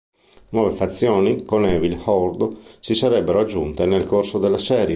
[0.49, 4.89] Nuove fazioni con Evil Horde si sarebbero aggiunte nel corso della serie.